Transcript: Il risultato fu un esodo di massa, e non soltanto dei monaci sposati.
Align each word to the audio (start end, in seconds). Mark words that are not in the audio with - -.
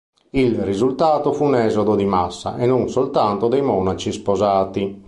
Il 0.31 0.55
risultato 0.63 1.31
fu 1.31 1.43
un 1.43 1.53
esodo 1.57 1.95
di 1.95 2.05
massa, 2.05 2.57
e 2.57 2.65
non 2.65 2.89
soltanto 2.89 3.47
dei 3.47 3.61
monaci 3.61 4.11
sposati. 4.11 4.99